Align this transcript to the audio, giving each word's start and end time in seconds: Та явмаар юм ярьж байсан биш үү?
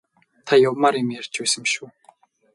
Та 0.45 0.53
явмаар 0.69 0.95
юм 1.03 1.09
ярьж 1.19 1.35
байсан 1.39 1.61
биш 1.63 1.75
үү? 1.81 1.89